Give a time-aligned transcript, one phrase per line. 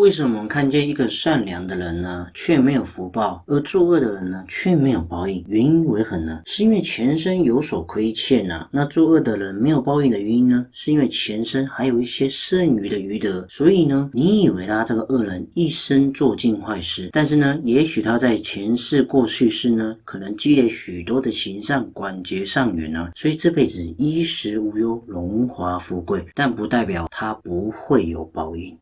[0.00, 5.44] 为什么我们看见一个善良的人呢，却没有福报，而作恶的人呢，却没有报应？
[5.46, 6.40] 原因为何呢？
[6.46, 8.66] 是因为前生有所亏欠呐。
[8.72, 13.46] 那作恶的人没有报应的原因呢，是因为前生还有一些剩余的余德。
[13.50, 28.74] 所以呢，你以为他这个恶人一生做尽坏事，但是呢，也许他在前世过去世呢，可能积累许多的行善，广结善缘呢，所以这辈子衣食无忧，荣华富贵，但不代表他不会有报应。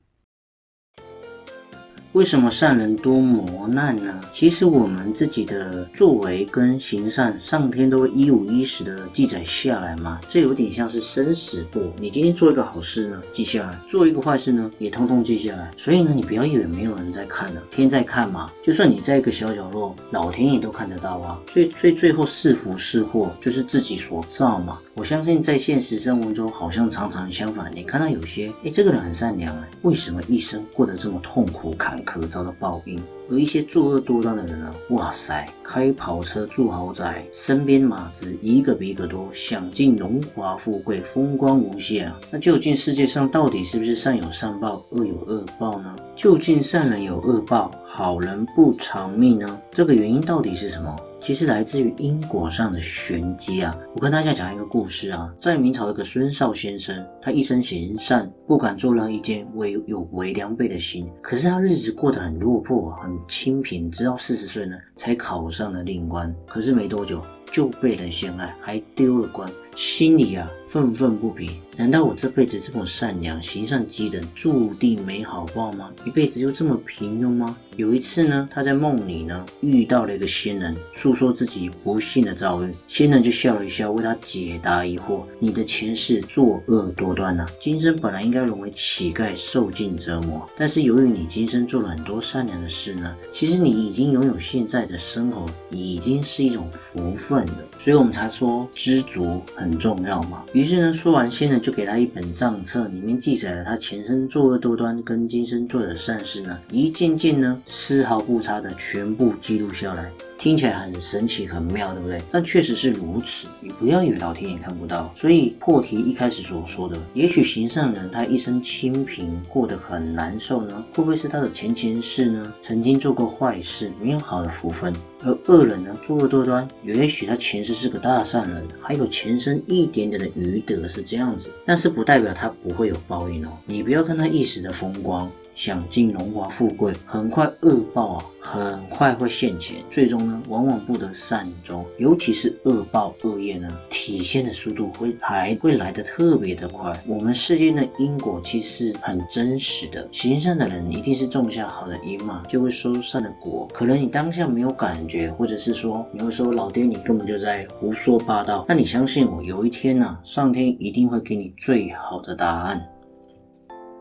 [2.13, 4.19] 为什么善人多磨难呢？
[4.33, 10.19] 其实我们自己的作为跟行善，上天都会一五一十的记载下来嘛。
[10.27, 11.93] 这有点像是生死簿。
[12.01, 15.71] 你今天做一个好事呢，记下来；做一个坏事呢，也通通记下来。
[15.77, 18.51] 所以呢，你不要以为没有人在看呢，天在看嘛。
[18.65, 21.39] 就算你在一个小角落，老天爷都看得到啊。
[21.53, 24.79] 所以，所以最后是福是祸，就是自己所造嘛。
[24.95, 27.71] 我相信在现实生活中，好像常常相反。
[27.73, 33.01] 你看到有些，哎，这个人很善良啊，为什么一生过得这么痛苦坎可，遭到报应？
[33.31, 34.75] 而一些作恶多端的人呢？
[34.91, 42.19] 哇塞，开跑车住豪宅，身边马子一个比一个多，享尽荣华富贵，风光无限啊！
[42.31, 45.95] 那究竟世界上到底是不是善有善报，恶有恶报呢？
[46.17, 49.61] 究竟善人有恶报，好人不长命呢？
[49.71, 50.97] 这个原因到底是什么？
[51.21, 53.77] 其实来自于因果上的玄机啊！
[53.95, 67.21] 我跟大家讲一个故事啊，在明朝一个孙少先生，他一生行善，不敢做任何一件违有为良辈的心，可是他日子过得很落魄，很清贫，直到四十岁呢，才考上了令官，可是没多久
[67.53, 69.51] 就被人陷害，还丢了官。
[69.79, 75.89] 心里啊愤愤不平，难道我这辈子这么善良、行善积德，注定没好报吗？
[76.05, 77.57] 一辈子就这么平庸吗？
[77.77, 82.75] 有一次呢，他在梦里呢遇到了一个仙人，诉说自己不幸的遭遇。
[82.87, 90.47] 仙人就笑了一笑，为他解答疑惑：你的前世作恶多端呐，今生本来应该沦为乞丐，受尽折磨。
[90.59, 97.65] 但是由于你今生做了很多善良的事呢，其实你已经拥有现在的生活，已经是一种福分了。
[97.79, 99.68] 所以我们才说知足很。
[99.69, 100.43] 很重要嘛？
[100.55, 110.11] 于是呢，说完仙人就给他一本账册，里面记载了他前生作恶多端跟今生做的善事呢，一件件呢丝毫不差的全部记录下来。
[110.39, 112.23] 听起来很神奇、很妙，对不对？
[112.31, 113.49] 但确实是如此。
[113.61, 115.13] 你不要以为老天爷看不到。
[115.17, 120.85] 所以破题一开始所说的，也许行善人他一生清贫，过得很难受呢？
[120.95, 122.53] 会不会是他的前前世呢？
[122.63, 124.95] 曾经做过坏事，没有好的福分？
[125.25, 131.51] 而恶人呢，作恶多端，也许他前世是个大善人，还有前生一点点的余德是这样子。
[131.67, 133.51] 但是不代表他不会有报应哦。
[133.67, 135.29] 你不要看他一时的风光。
[135.59, 141.85] 享尽荣华富贵，很快恶报啊，很快会现前，最终呢，往往不得善终。
[141.97, 146.97] 尤其是恶报恶业呢，体现的速度会还会来得特别的快。
[147.09, 153.69] 我们世间的因果其实很真实的，行善的人一定是种下好的因嘛，就会收善的果。
[153.75, 162.81] 可能你当下没有感觉，或者是说你会说老爹你根本就在胡说八道，那你相信我，有一天呢，上天一定会给你最好的答案。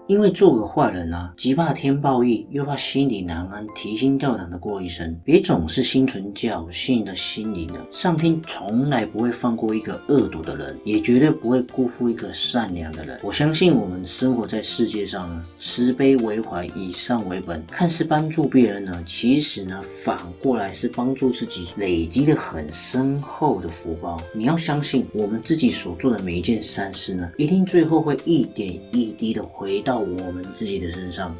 [0.07, 5.13] 因为做个坏人啊，既怕天报应，又怕心里难安，提心吊胆的过一生。
[5.25, 7.75] 别总是心存侥幸的心理呢。
[7.91, 13.19] 上天从来不会放过一个恶毒的人，也绝对不会辜负一个善良的人。
[13.21, 17.61] 我相信我们生活在世界上呢，慈悲为怀，以善为本。
[17.69, 24.21] 看似帮助别人呢，其实呢，反过来是帮助自己，累积的很深厚的福报。
[24.33, 30.07] 你要相信，我们自己所做的每一件善事呢，一定最后会一点一滴的回到到。
[30.27, 31.35] 我们自己的身上，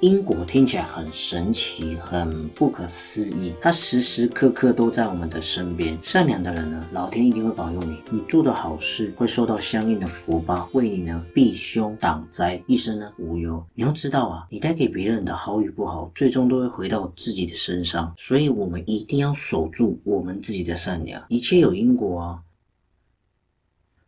[0.00, 3.52] 因果听起来很神奇，很不可思议。
[3.60, 5.98] 它时时刻刻都在我们的身边。
[6.02, 13.62] 善良的人呢，老天一定会保佑你，你做的好事会受到相应的福报，为你呢避凶挡灾，一生呢无忧。
[13.74, 18.14] 你要知道啊，你带给别人的好与不好，最终都会回到自己的身上。
[18.16, 21.22] 所以，我们一定要守住我们自己的善良。
[21.28, 22.42] 一切有因果啊。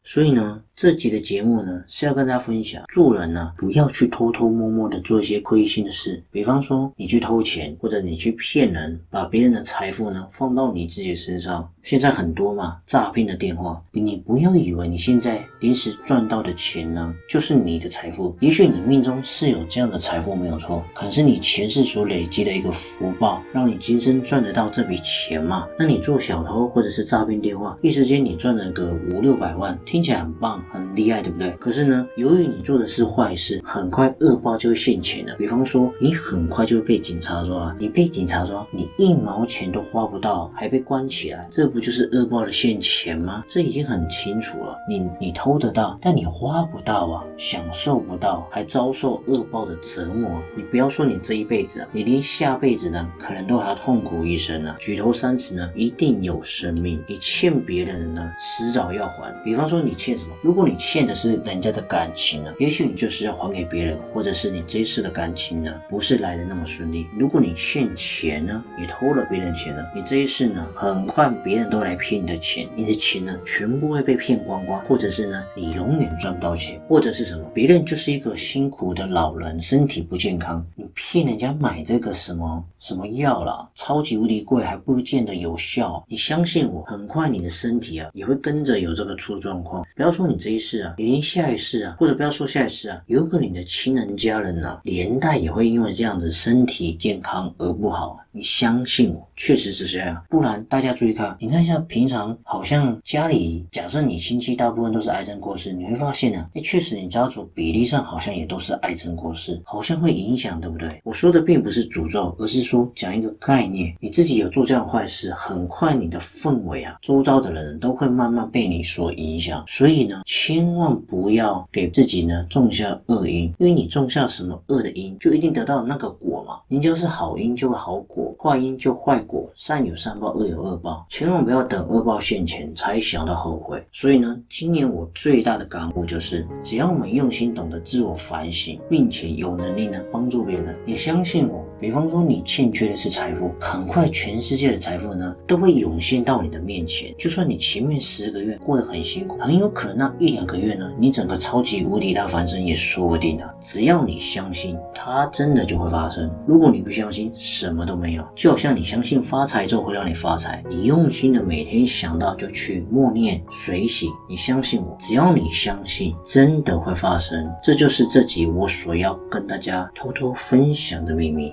[0.04, 0.64] 所以呢。
[0.74, 11.68] 这集的节目呢是要跟大家分享，做人呢不要去偷偷摸摸的做一些亏心的事，比方说你去偷钱，或者你去骗人，把别人的财富呢放到你自己身上。
[11.82, 25.68] 现在很多嘛诈骗的电话，你不要以为你现在临时赚到的钱呢就是你的财富，也许你命中是有这样的财富没有错，可是你前世所累积的一个福报，让你今生赚得到这笔钱嘛？
[25.78, 31.50] 那你做小偷或者是诈骗电话，一时间你赚了个五六百万，听起来很棒很厉害，对不对？
[31.58, 35.34] 可是呢，由于你做的是坏事，很快恶报就会现前了。
[35.36, 43.44] 比方说，你很快就会被警察抓，你被警察抓，你一毛钱都花不到，还被关起来，这不就是恶报的现前吗？
[43.48, 44.76] 这已经很清楚了。
[44.88, 50.42] 你你偷得到，但你花不到啊，享受不到，还遭受恶报的折磨。
[50.56, 54.74] 你不要说你这一辈子，你连下辈子呢，可能都还要痛苦一生呢。
[54.78, 57.02] 举头三尺呢，一定有生命。
[57.06, 59.32] 你欠别人的呢，迟早要还。
[59.44, 60.30] 比方说你欠什么？
[60.52, 67.06] 如果你欠的是人家的感情呢，也许你就是要还给别人，或者是你这一次的感情呢，不是来的那么顺利。
[67.18, 86.04] 如果你欠钱呢，你偷了别人钱呢，你这一次呢，很快别人都来骗你的钱，你的钱呢，全部会被骗光光，或者是呢，你永远赚不到钱，或者是什么，别人就是一个辛苦的老人，身体不健康，你骗人家买这个什么什么药了，超级无敌贵，还不见得有效。
[86.06, 89.86] 你相信我，很快你的身体啊，也会跟着有这个出状况。
[89.96, 98.18] 不要说你这一世啊，你连下一世啊，或者不要说下一世啊，有可能你的亲人家人呢，连带也会因为这样子身体健康而不好。
[98.34, 100.24] 你相信我，确实是这样。
[100.30, 110.98] 不然大家注意看，你看一下平常好像家里，假设你亲戚大部分都是癌症过世，你会发现呢，哎，确实你家族比例上好像也都是癌症过世，好像会影响，对不对？
[111.04, 119.62] 我说的并不是诅咒，而是说讲一个概念，你自己有做这样坏事，很快你的氛围啊，周遭的人都会慢慢被你所影响。
[119.68, 126.58] 所以呢，千万不要给自己呢种下恶因，因为你种下什么恶的因，就一定得到那个果嘛。
[126.68, 128.34] 你就是好因，就会好果。
[128.38, 133.84] 坏因就坏果，善有善报，恶有恶报，千万不要等恶报现前才想到后悔。
[133.92, 141.61] 所以呢，今年我最大的感悟就是，只要我们用心懂得自我反省，并且有能力呢帮助别人，你相信我。
[141.82, 147.12] 比方说，你欠缺的是财富，很快全世界的财富呢都会涌现到你的面前。
[147.18, 153.52] 就算你前面十个月过得很辛苦，很有可能那一两个月呢，你整个超级无敌大翻身也说不定啊！
[153.60, 156.30] 只要你相信，它真的就会发生。
[156.46, 158.24] 如果你不相信，什么都没有。
[158.36, 164.06] 就好像你相信发财之后会让你发财，你用心的每天想到就去默念水洗。
[164.30, 167.52] 你相信我，只要你相信，真的会发生。
[167.60, 171.52] 这就是这集我所要跟大家偷偷分享的秘密。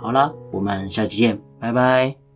[0.00, 2.29] 好了，我们下期见，拜拜。